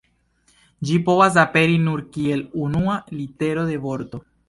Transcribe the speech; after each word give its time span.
Ĝi 0.91 0.97
povas 1.09 1.37
aperi 1.43 1.77
nur 1.85 2.03
kiel 2.17 2.43
unua 2.65 2.99
litero 3.23 3.71
de 3.73 3.81
vorto. 3.89 4.27